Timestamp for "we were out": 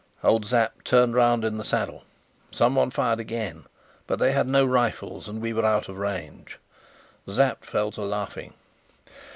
5.39-5.87